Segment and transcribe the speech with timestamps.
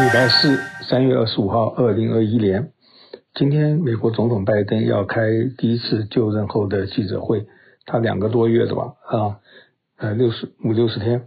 [0.00, 0.56] 礼拜四，
[0.88, 2.70] 三月二十五号，二零二一年，
[3.34, 5.28] 今天美国总统拜登要开
[5.58, 7.48] 第一次就任后的记者会，
[7.84, 9.40] 他两个多月的吧，啊，
[9.96, 11.26] 呃，六十五六十天，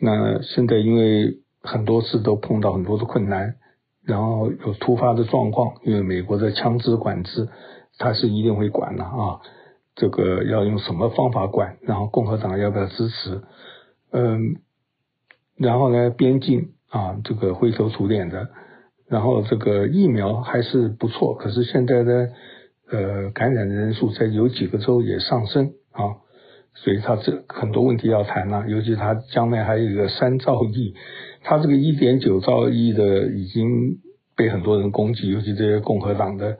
[0.00, 3.56] 那现在因为很多次都碰到很多的困难，
[4.04, 7.48] 然后有突发的状况，因为美国的枪支管制，
[7.98, 9.40] 他是一定会管的啊，
[9.96, 13.42] 这个要用什么方法管，然后共和党要不要支持，
[14.12, 14.60] 嗯，
[15.56, 16.74] 然后呢，边境。
[16.88, 18.48] 啊，这个灰头土脸的，
[19.08, 22.28] 然后这个疫苗还是不错，可是现在呢，
[22.90, 26.16] 呃，感染的人数在有几个州也上升啊，
[26.74, 30.94] 所以他这很多问题要谈了，尤其他将来还有一个三兆亿，
[31.42, 33.98] 他这个一点九兆亿的已经
[34.34, 36.58] 被很多人攻击，尤其这些共和党的，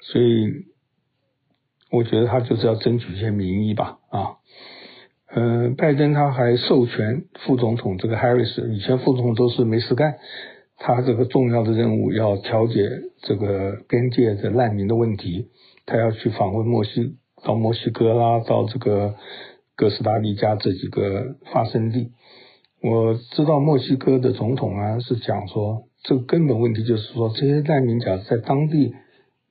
[0.00, 0.66] 所以
[1.90, 4.36] 我觉得他就是要争取一些民意吧，啊。
[5.36, 10.14] 嗯、拜登他还授权副总统这个 Harris，以前副总统都是没事干，
[10.78, 12.88] 他这个重要的任务要调解
[13.20, 15.48] 这个边界的难民的问题，
[15.86, 19.16] 他要去访问墨西到墨西哥啦，到这个
[19.74, 22.12] 哥斯达黎加这几个发生地。
[22.80, 28.94] 我知道墨西哥的总统啊是讲说，这个根本问题就是说，这些难民假如在当地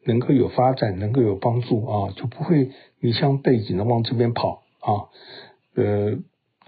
[0.05, 2.69] 能够有发展，能够有帮助啊，就不会
[3.01, 5.11] 你像背景的往这边跑啊。
[5.75, 6.17] 呃，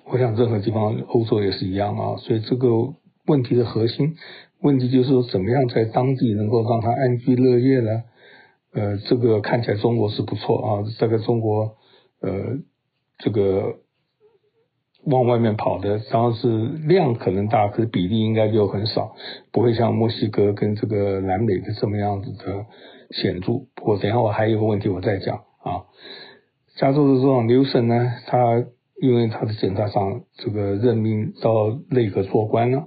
[0.06, 2.18] 我想任何地方，欧洲也是一样啊。
[2.18, 2.68] 所以这个
[3.28, 4.16] 问题的核心
[4.62, 8.04] 问题就是说，怎么样在当地能够让他安居乐业呢？
[8.74, 11.76] 呃，这个看起来中国是不错啊，这个中国
[12.22, 12.58] 呃，
[13.20, 13.76] 这个
[15.06, 16.48] 往外面跑的，当然是
[16.88, 19.16] 量可能大，可是比例应该就很少，
[19.52, 22.66] 不会像墨西哥跟这个南美的这么样子的
[23.12, 23.54] 显著。
[23.76, 25.86] 不过等下我还有个问题我再讲啊。
[26.76, 28.66] 加州的总统纽森呢，他。
[29.02, 32.86] 因为他的检察长这个任命到内阁做官了，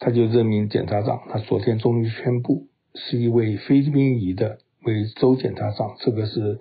[0.00, 1.22] 他就任命检察长。
[1.30, 5.94] 他昨天终于宣布，是一位菲律宾裔的为州检察长。
[6.00, 6.60] 这个是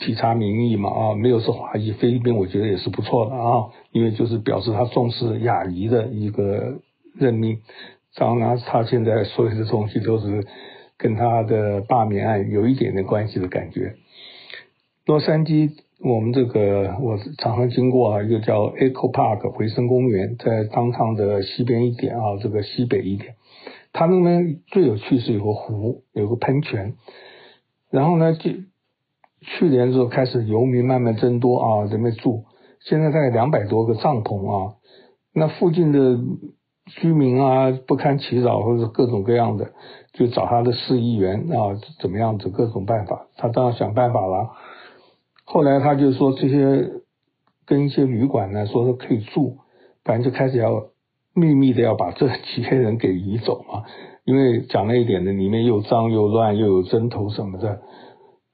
[0.00, 6.80] 体察民意嘛啊，没有是华裔，菲律宾我觉得也是不错的啊，因为就是表示他重视亚裔的一个
[7.14, 7.60] 任命。
[8.16, 10.46] 当然，他现在所有的东西都是
[10.96, 13.96] 跟他的罢免案有一点点关系的感觉。
[15.04, 15.72] 洛杉矶。
[16.04, 23.36] 我们这个我常常经过啊，一个叫 Echo Park 回声公园，在当趟的西边一点啊，这个西北一点。
[23.94, 26.96] 它那边最有趣是有个湖，有个喷泉。
[27.90, 28.50] 然后呢，就
[29.40, 32.44] 去年之后开始游民慢慢增多啊，在那住。
[32.80, 34.74] 现在大概两百多个帐篷啊，
[35.32, 36.18] 那附近的
[36.84, 39.72] 居民啊不堪其扰，或者各种各样的，
[40.12, 44.50] 就找他的市议员啊，怎么样子各种办法，他当然想办法了。
[45.44, 46.90] 后来他就说这些
[47.66, 49.58] 跟一些旅馆呢说是可以住，
[50.02, 50.86] 反正就开始要
[51.34, 53.84] 秘密的要把这几些人给移走嘛，
[54.24, 57.82] 因为讲了一点的里面又脏又乱又有针头什么的，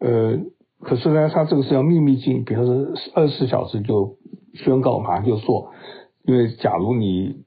[0.01, 0.39] 呃，
[0.81, 4.17] 可是呢他这个是要秘密进，比如说二十四小时就
[4.55, 5.71] 宣告马上就做，
[6.25, 7.45] 因为假如你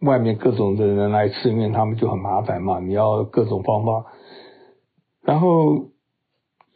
[0.00, 4.04] 外面各种的人来吃面，他们就很麻烦嘛，你要各种方法，
[5.22, 5.88] 然后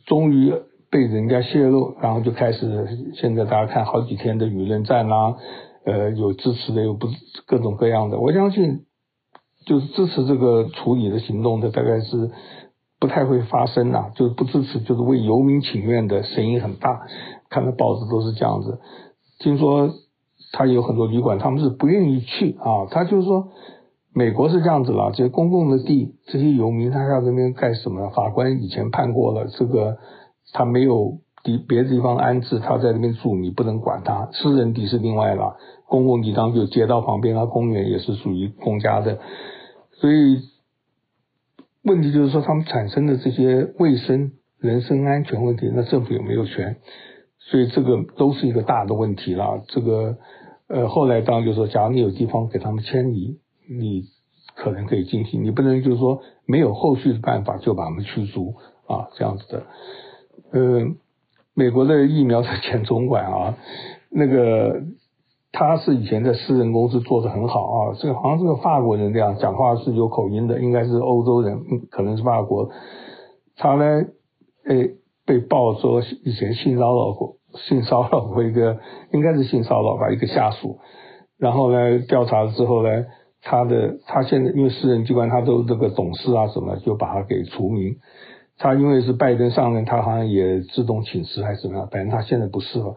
[0.07, 0.55] 终于。
[0.97, 5.37] 被人家泄露，然后就开始，现在大家看好几天的舆论战啦，
[5.85, 7.07] 呃，有支持的，有不
[7.47, 8.19] 各种各样的。
[8.19, 8.87] 我相信，
[9.67, 12.31] 就是支持这个处理的行动的，大概是
[12.99, 14.11] 不太会发生啦。
[14.15, 17.03] 就是不支持，就是为游民请愿的声音很大。
[17.51, 18.79] 看到报纸都是这样子。
[19.39, 19.91] 听说
[20.53, 22.89] 他有很多旅馆，他们是不愿意去啊。
[22.91, 23.49] 他就是说，
[24.15, 28.09] 美国是这样子啦，这些公共的地，这些游民他要在那边干什么？
[28.09, 29.99] 法官以前判过了这个。
[30.53, 34.29] 他没有地别的地方安置，他在那边住，你不能管他。
[34.33, 39.19] 私人地是另外了，公共地当就街道旁边啊，公园也是属于公家的。
[39.93, 40.41] 所以
[41.83, 46.77] 问题就是说，他们产生的这些卫生、人身安全问题，那政府有没有权？
[47.39, 49.63] 所以这个都是一个大的问题了。
[49.69, 50.19] 这个
[50.69, 53.39] 呃，后来当然就是说，假如你有地方给他们迁移，
[53.71, 54.03] 你
[54.57, 58.57] 可能可以进行，你不能就是说没有后续的办法就把他们驱逐
[58.89, 59.67] 啊，这样子的。
[60.53, 60.95] 呃，
[61.55, 63.57] 美国的疫苗的前总管啊，
[64.11, 64.83] 那个
[65.53, 71.59] 他是以前在私人公司做得很好啊，这个好像是个法国人这样，讲话是有口音的，应该是欧洲人，
[71.91, 72.71] 可能是法国。
[73.57, 74.05] 他呢，
[74.67, 78.79] 诶，被曝说以前性骚扰过，性骚扰过一个，
[79.13, 80.79] 应该是性骚扰吧，一个下属。
[81.39, 83.07] 然后呢，调查了之后呢，
[83.43, 87.97] 他的他现在因为私人机关，他都这个董事啊什么，就把他给除名。
[88.59, 91.89] 他因为是拜登上任，他好像也自动请辞还是怎么样？
[91.89, 92.97] 反正他现在不是了。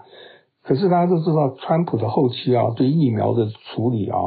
[0.64, 4.18] 可是大家都知道，川普的后期啊，对疫苗的处理啊，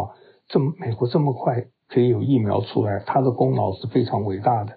[0.48, 4.72] 这么美国这么快，可以有疫苗出来，他的功劳是非常伟大的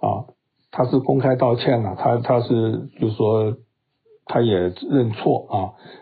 [0.00, 0.26] 啊。
[0.70, 3.56] 他是公开道歉了，他他是就说
[4.24, 4.54] 他也
[4.88, 5.56] 认错啊。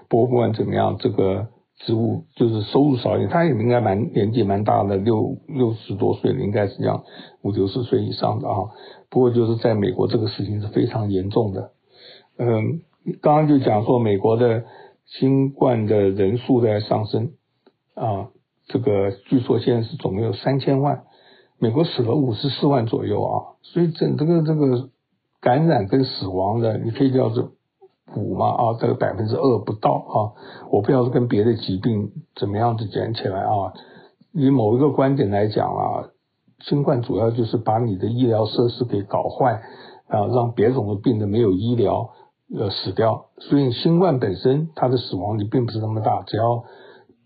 [0.09, 1.49] 不过不管怎么样，这个
[1.81, 7.05] 职务就是收入少一点，他也应该蛮年纪蛮大的，六六十多岁了，应该是这样
[7.43, 8.57] 五六十岁以上的啊。
[9.09, 11.73] 不过就是在美国这个事情是非常严重的。
[12.39, 12.83] 嗯，
[13.23, 14.65] 刚刚就讲说美国的
[15.07, 17.33] 新冠的人数在上升
[17.95, 18.29] 啊。
[18.69, 21.03] 这个据说现在是总共有三千万，
[21.59, 24.91] 美国死了五十四万左右啊，所以整这个这个
[25.41, 27.53] 感染跟死亡的，你可以叫做
[28.17, 30.17] 五嘛啊，这个百分之二不到啊，
[30.71, 33.73] 我不知道是跟别的疾病怎么样子减起来啊。
[34.33, 36.09] 以某一个观点来讲啊，
[36.61, 39.63] 新冠主要就是把你的医疗设施给搞坏
[40.09, 42.11] 啊，让别种的病人没有医疗
[42.57, 46.65] 呃死掉，所以新冠本身它的死亡率并不是那么大，只要。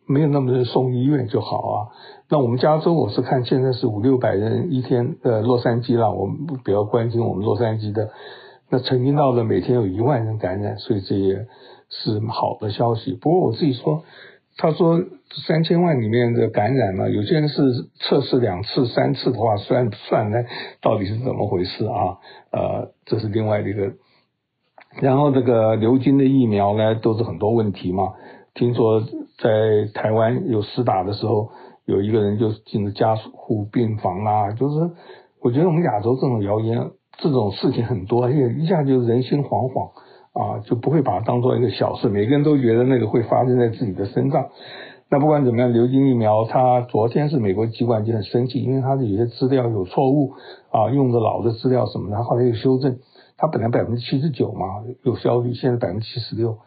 [0.07, 1.89] 没有那么多人送医院就好啊。
[2.29, 5.17] 那我们加州，我是看现在是五六百人一天。
[5.23, 8.11] 呃，洛杉矶啦，我们比较关心我们洛杉矶的。
[8.71, 11.47] 那曾经到了每天有一万人感染，所以这也
[11.89, 13.13] 是好的消息。
[13.15, 14.03] 不过我自己说，
[14.57, 15.03] 他说
[15.47, 17.63] 三千万里面的感染嘛，有些人是
[18.01, 20.45] 测试两次、三次的话，算算呢？
[20.81, 22.19] 到底是怎么回事啊？
[22.51, 23.93] 呃，这是另外的一个。
[25.01, 28.15] 然后这个流经的疫苗呢，都是很多问题嘛。
[28.55, 29.01] 听说
[29.39, 31.51] 在台湾有施打的时候，
[31.85, 34.53] 有一个人就进了加护病房啦。
[34.53, 34.93] 就是
[35.43, 36.79] 我觉得我们亚洲这种谣言，
[37.19, 39.91] 这种事情很多，而且一下就人心惶惶
[40.33, 42.09] 啊，就不会把它当做一个小事。
[42.09, 44.49] 每个人都觉得那个会发生在自己的身上。
[45.11, 50.33] 那不管怎么样，流行疫苗，它昨天是美国机关就很生气，因为它的有些资料有错误
[50.71, 52.99] 啊，用的老的资料什么的，后来又修正。
[53.37, 56.59] 它本来百分之七十九嘛有效率，现在百分之七十六。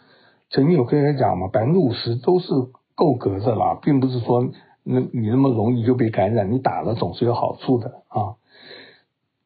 [0.49, 2.47] 曾经有科学家讲嘛，百分之五十都是
[2.95, 4.47] 够格的啦，并不是说
[4.83, 8.35] 那你那么容易就被感染，你打了总是有好处的啊。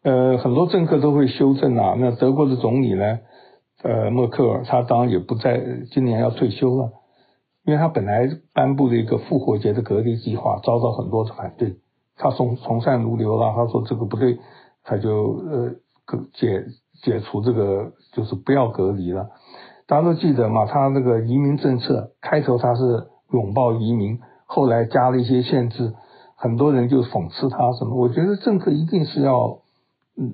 [0.03, 1.95] 呃，很多政客都会修正啊。
[1.97, 3.19] 那德国的总理呢，
[3.83, 5.61] 呃，默克尔，他当然也不在，
[5.91, 6.91] 今年要退休了，
[7.65, 11.77] 因为他本来颁布了一个复活节的隔离计划，遭到很多的反对。
[12.17, 14.39] 他从从善如流了，他说这个不对，
[14.83, 15.71] 他就呃
[16.33, 16.65] 解
[17.03, 19.29] 解除这个，就是不要隔离了。
[19.87, 25.93] 大家都记得嘛，他那个移民政策开头他是拥抱移民，后来加了一些限制，
[26.35, 27.95] 很多人就讽刺他什么。
[27.95, 29.60] 我觉得政客一定是要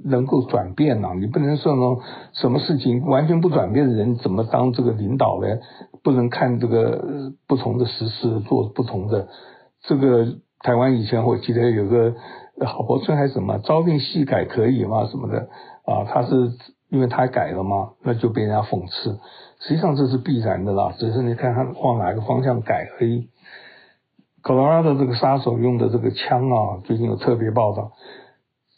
[0.05, 2.01] 能够转变呐，你不能说呢
[2.33, 5.47] 什么事情完全不转变的人怎么当这个领导呢？
[6.03, 9.27] 不能看这个不同的时事做不同的。
[9.83, 10.25] 这个
[10.61, 12.13] 台湾以前我记得有个
[12.65, 15.05] 郝柏村还是什么朝令夕改可以吗？
[15.07, 15.47] 什么的
[15.85, 16.51] 啊，他是
[16.89, 19.19] 因为他改了嘛，那就被人家讽刺。
[19.59, 23.29] 实际上这是必然的啦，只是你看他往哪个方向改而已。
[24.41, 27.91] 科罗拉多这个杀手用的这个枪啊，最近有特别报道，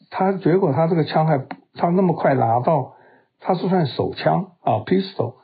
[0.09, 1.45] 他结果他这个枪还
[1.75, 2.93] 他那么快拿到，
[3.39, 5.35] 他是算手枪啊，pistol，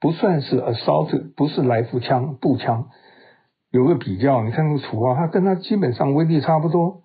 [0.00, 2.88] 不算是 assault，不是来福枪步枪。
[3.70, 7.02] 有个比较，你看那个图啊，他跟他基本上威力差不多。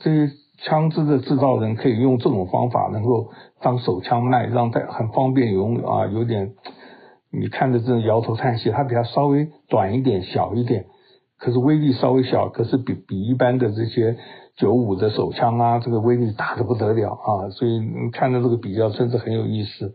[0.00, 6.54] 这些枪支的制造人可以用这种方法能够当手枪卖，让他很方便用啊，有点。
[7.30, 10.86] 你看着这摇头叹息，它比它稍微短一点、小一点，
[11.38, 14.16] 可是威力稍微小，可是比比一般的这些
[14.58, 17.48] 九五的手枪啊，这个威力大得不得了啊！
[17.50, 19.94] 所以你看到这个比较，真是很有意思。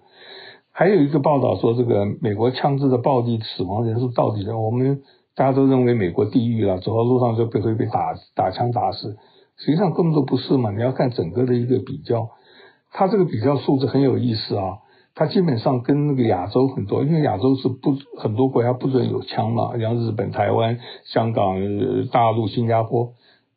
[0.71, 4.57] 还有一个报道说，这个美国枪支的暴力死亡人数到底呢？
[4.57, 5.01] 我们
[5.35, 9.17] 大家都认为美国地狱了，走到路上就被会被打打枪打死，
[9.57, 10.71] 实际上根本都不是嘛！
[10.71, 12.29] 你要看整个的一个比较，
[12.91, 14.77] 它这个比较数字很有意思啊。
[15.15, 21.57] 它基本上跟那个亚洲很多，因为亚洲是不很多国家不准有枪嘛，像日本、台湾、香港、
[22.11, 23.13] 大陆、新加坡，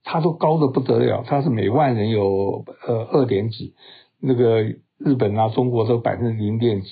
[0.09, 3.75] 它都高得不得了，它是每万人有呃二点几，
[4.21, 6.89] 那个日本啊、中国都百分之零点几，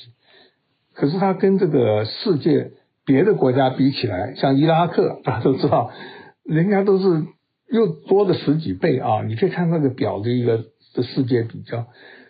[0.94, 2.72] 可是它跟这个世界
[3.06, 5.92] 别的国家比起来，像伊拉克，大家都知道，
[6.42, 7.24] 人家都是
[7.70, 11.86] 又多了十几倍啊，你可以看那个表的一个的世界比较。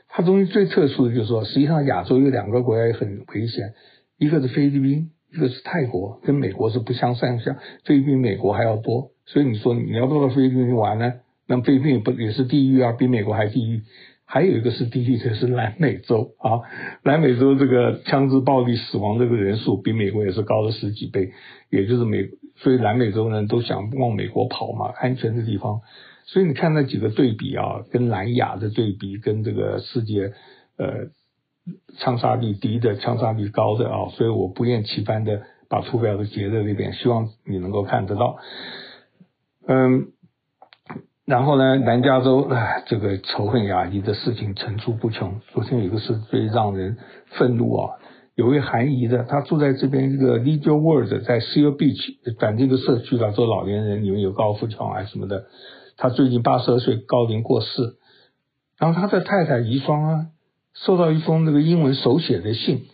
[0.07, 3.73] 它中间最特殊的就是说，实际上亚洲有两个国家也很危险，
[4.19, 9.11] 一个是菲律宾，一个是泰国，跟美国是不相上下，菲律宾美国还要多。
[9.26, 11.14] 所以你说你要不到菲律宾去玩呢，
[11.49, 13.83] 那菲律宾也不也是地狱啊，比美国还地狱。
[14.26, 16.61] 还有一个是地狱，就是南美洲啊，
[17.05, 21.31] 南美洲这个枪支暴力死亡这个人数比美国也是高了十几倍，
[21.71, 25.81] 也就是美，所以南美洲人都想往美国跑嘛，安全的地方。
[26.25, 30.33] 所以你看那几个对比啊，跟南亚的对比，跟这个世界
[30.79, 31.11] 呃
[31.99, 38.37] 枪杀率低的、枪杀率高的啊，所以我不厌其烦的把图表都截在那边，希望你能够看得到。
[39.66, 40.09] 嗯，
[41.25, 45.40] 然后呢，南加州啊，这个仇恨亚裔的事情层出不穷。
[45.52, 46.99] 昨天有个事最让人
[47.38, 47.97] 愤怒啊，
[48.35, 55.47] 有位韩裔的，他住在这边一个 Leisure World，在 Seal Beach，反正一个社区啦，做老年人，里面有高尔夫球啊什么的。
[55.97, 57.97] 他最近八十二岁高龄过世，
[58.78, 60.26] 然后他的太太遗孀啊，
[60.75, 62.87] 收到一封那个英文手写的信，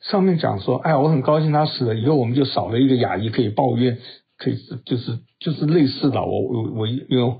[0.00, 3.98] 上面讲说，哎，我很高兴他死了，以后我们就少了一个亚裔可以抱怨。
[4.40, 4.56] 可以
[4.86, 7.34] 就是就是类似的，我我我因为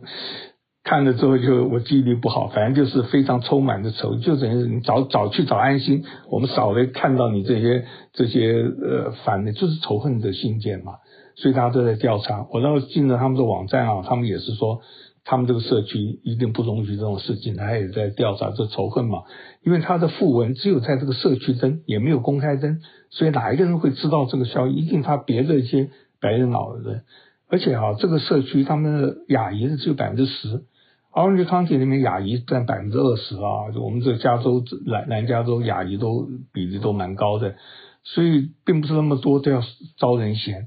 [0.82, 10.94] 看了之后就我记忆力不好，反正就是非常充满的仇，就等于你早早去找安心，我们少了看到你这些这些呃反的，就是仇恨的信件嘛，
[11.37, 12.49] 所以大家都在调查。
[12.50, 14.80] 我到进了他们的网站啊，他们也是说
[15.28, 19.25] 他们这个社区一定不容许这种事情，他也在调查这仇恨嘛，
[19.62, 22.80] 因为他的訃闻只有在这个社区登，也没有公开登，
[23.11, 24.75] 所以哪一个人会知道这个消息？
[24.75, 25.90] 一定他别的一些。
[26.20, 27.02] 白人老人，
[27.49, 30.64] 而且啊，这个社区他们的亚裔只有百分之十
[31.12, 37.54] ，Orange County 里面亚裔占百分之二十啊，就我们这加州南南加州亚裔都比例都蛮高的，
[38.02, 39.62] 所以并不是那么多都要
[39.97, 40.66] 招人嫌。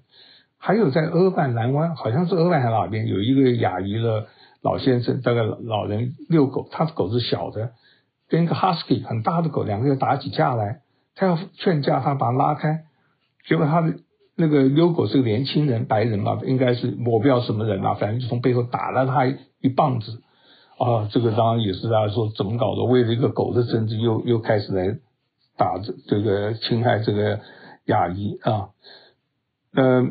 [0.57, 4.27] 还有在俄亥南湾，好像是俄亥还哪边有一个亚裔的
[4.61, 7.71] 老先生，大概老人遛狗，他的狗是小的，
[8.29, 10.81] 跟一个 Husky 很大的狗，两个人打起架来，
[11.15, 12.85] 他要劝架，他把他拉开，
[13.47, 13.95] 结果他的。
[14.37, 20.23] 那个遛狗是个年轻人，白人吧，应该是我不知道什么人啊，反正就从背后打了他一棒子
[20.79, 24.97] 啊，这个当然也是大家说怎么搞的，为了一个狗的政治又又开始来
[25.57, 27.41] 打这这个侵害这个
[27.85, 28.69] 亚裔啊，
[29.75, 30.09] 呃，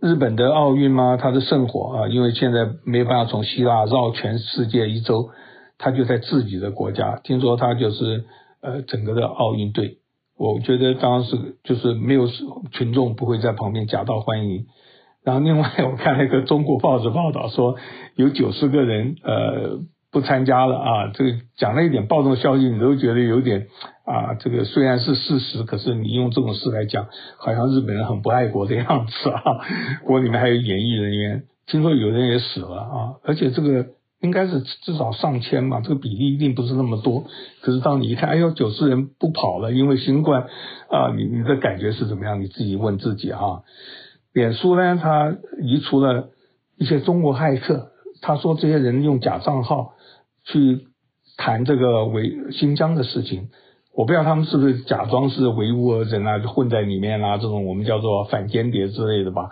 [0.00, 5.30] 日本的奥运嘛，它的圣火啊，因为现在没办法从希腊绕全世界一周，
[5.76, 8.24] 他就在自己的国家，听说他就是
[8.60, 9.98] 呃整个的奥运队。
[10.36, 12.28] 我觉得当时就是没有
[12.70, 14.66] 群众不会在旁边夹道欢迎，
[15.24, 17.74] 然后另外我看那个中国报纸报道说
[18.14, 23.66] 有九十个人呃不参加了啊，这个讲了一点暴动消息，你都觉得有点
[24.04, 29.42] 啊，这个虽然是事实，可是你用这种事来讲，好像日本人很不爱国的样子啊。
[30.04, 33.86] 国里面还有演艺人员，听说有人也死了啊，而且这个。
[34.20, 37.26] 应该是至少上千吧，这个比例一定不是那么多。
[37.60, 40.48] 可是当你一看，哎呦，九十人不跑了，因为新冠
[40.90, 42.40] 啊，你你的感觉是怎么样？
[42.40, 43.62] 你自己问自己哈。
[44.32, 46.30] 脸书呢，他移除了
[46.76, 49.92] 一些中国骇客，他说这些人用假账号
[50.52, 50.88] 去
[51.36, 53.50] 谈这个维新疆的事情，
[53.94, 59.50] 我不知道他们是不是假装是维吾尔人啊，混在里面啊，这种我们叫做反间谍之类的吧。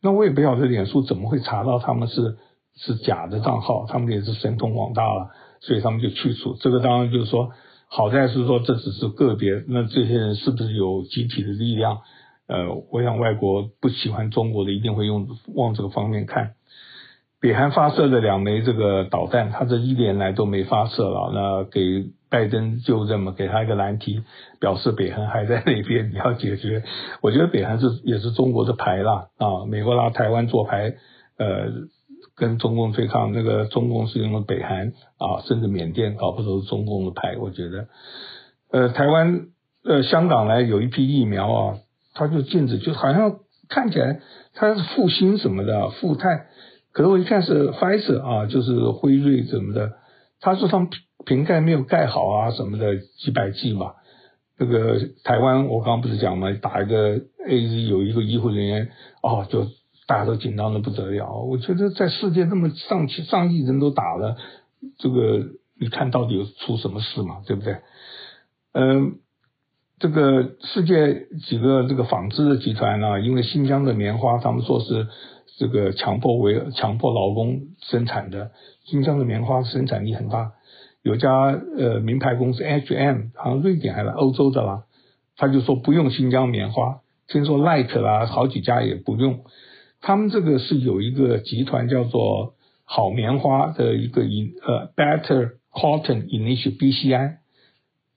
[0.00, 2.36] 那我也不晓得脸书怎么会查到他们是。
[2.76, 6.56] 是假的账号，他们也是神通广大了，所以他们就去除。
[6.58, 7.50] 这个当然就是说，
[7.86, 12.00] 好在是说这只是个别，那这些人是不是有集体的力量？
[12.48, 16.54] 呃，我想外国不喜欢中国的一定会用往这个方面看。
[17.44, 24.22] 北韩发射了两枚这个导弹，他这一年来都没发射了，那给拜登就这么给他一个难题，
[24.60, 26.82] 表示北韩还在那边，你要解决。
[27.20, 30.94] 我觉得北韩是也是中国的牌啦啊，美国拿台湾做牌，
[31.36, 31.70] 呃。
[32.36, 37.36] 跟中共对抗，那个中共是用的北韩啊，甚至缅甸搞不都是中共的牌？
[37.38, 37.86] 我觉得，
[38.72, 39.46] 呃，台湾
[39.84, 41.76] 呃香港呢有一批疫苗啊，
[42.12, 43.36] 它就禁止，就好像
[43.68, 44.18] 看起来
[44.54, 46.46] 它是复兴什么的，复泰，
[46.94, 49.92] 可是我一看是 Pfizer 啊，就是辉瑞什么的，
[50.40, 50.88] 他说他们
[51.26, 53.92] 瓶盖没有盖好啊什么的，几百剂嘛。
[54.58, 58.88] 那个台湾我刚刚不是讲嘛，打一个 AZ 有一个医护人员
[59.22, 59.66] 哦就。
[60.06, 64.36] 大家都紧张的不得了，我觉得在世界那么上千上亿人都打了，
[64.98, 65.46] 这个
[65.80, 67.40] 你看到底有出什么事嘛？
[67.46, 67.78] 对不对？
[68.72, 69.14] 嗯，
[69.98, 75.06] 这个世界几个这个纺织的集团、啊，因为新疆的棉花，他们说是
[75.58, 78.50] 这个强迫为强迫劳工生产的，
[78.84, 80.52] 新疆的棉花生产力很大，
[81.02, 81.30] 有家
[81.78, 84.84] 呃名牌公司 H&M，好像瑞典还是欧洲的啦，
[85.36, 89.44] 他就说不用新疆棉花，听说 Like 啦好几家也不用。
[90.00, 97.36] 他们这个是有一个集团叫做好棉花的一个引呃 Better Cotton Initiative BCI，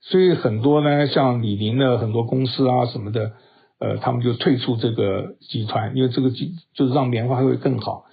[0.01, 3.34] 所以很多呢像李宁的很多公司啊什么的，
[3.80, 8.06] 呃他们就退出这个集团，因为这个集就是让棉花会更好。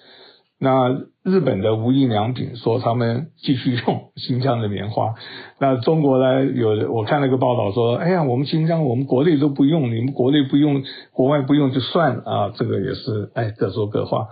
[0.56, 5.14] 那日本的无印良品说他们继续用新疆的棉花，
[5.58, 14.28] 那中国呢有我看了个报道说，哎呀，我们新疆我们国内都不用，你们国内不用，国外不用就算了啊，这个也是哎各说各话。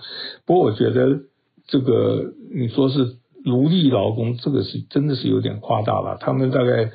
[0.46, 1.18] 不过我觉得
[1.66, 6.16] 这个你说是奴隶劳工，这个是真的是有点夸大了。
[6.20, 6.92] 他们大概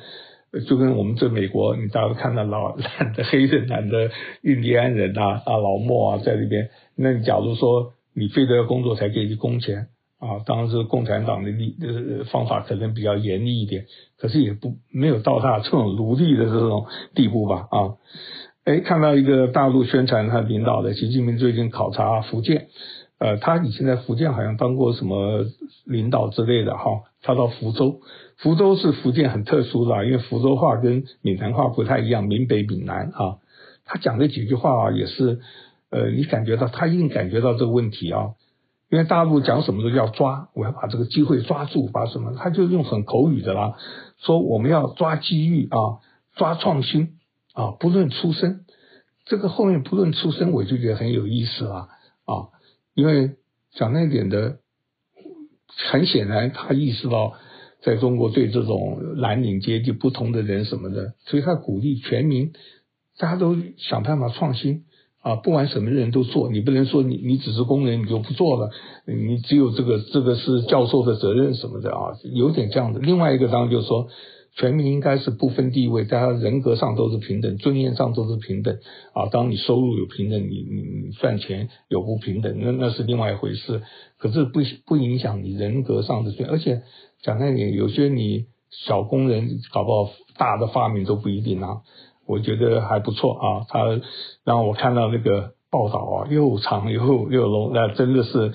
[0.68, 4.10] 就跟我们这美国，你大家看到老 懒的黑人、懒的
[4.42, 7.94] 印第安人啊啊老莫啊在那边，那你假如说。
[8.14, 9.86] 你非得要工作才给你工钱
[10.18, 13.86] 啊，当然是共产党的力呃方法可能比较严厉一点，
[14.18, 17.94] 可是也不没有到达这种奴隶的这种地步吧啊。
[18.64, 22.66] 哎，看到一个大陆宣传他领导的习近平最近考察福建，
[23.18, 25.44] 呃，他以前在福建好像当过什么
[25.84, 28.00] 领导之类的哈，他到福州，
[28.36, 33.38] 福州是福建很特殊的，因为福州话跟闽南话不太一样，闽北闽南啊，
[33.84, 35.40] 他讲的几句话啊也是，
[35.90, 38.34] 呃，你感觉到他一定感觉到这个问题啊。
[38.90, 43.74] 因为大陆讲什么都要抓，我要把这个机会抓住，把什么，他就用很口语的啦，
[44.16, 46.00] 说我们要抓机遇啊，
[46.36, 47.18] 抓创新
[47.52, 48.64] 啊，不论出身，
[49.26, 51.88] 这个后面不论出身，我就觉得很有意思啦
[52.24, 52.48] 啊，
[52.98, 53.30] 因为
[53.74, 54.58] 讲那点的，
[55.92, 57.34] 很显然他意识到
[57.80, 62.52] 在中国对这种蓝领阶级不同的人什么的，所以他鼓励全民，
[63.16, 64.84] 大家都想办法创新。
[65.20, 68.70] 啊，不管什么人都做，你不能说你你只是工人你就不做了，
[69.04, 72.98] 你只有这个这个是教授的责任什么的啊，有点这样的。
[72.98, 74.08] 另外一个当然就是说，
[74.58, 78.76] 全民应该是不分地位，大家人格上都是平等，尊严上都是平等
[79.14, 79.26] 啊。
[79.30, 83.82] 当你收入有平等，你你你赚钱有不平等，那那是另外一回事。
[84.18, 86.82] 可是不不影响你人格上的尊，而且
[87.22, 91.82] 讲那点，有些你小工人搞不好大的发明都不一定啊。
[92.26, 93.84] 我觉得还不错啊，他
[94.44, 98.52] 让我看到那个报道啊，又长又又龙，那真的是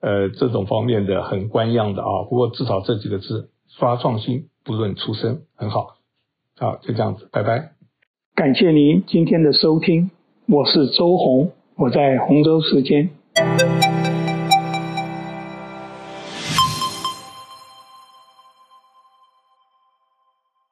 [0.00, 2.24] 呃这种方面的很官样的啊。
[2.28, 5.96] 不过至少这几个字，刷创新，不论出身，很好。
[6.58, 7.70] 好，就这样子，拜拜。
[8.34, 10.10] 感谢您今天的收听，
[10.46, 13.10] 我是周红，我在洪州时间。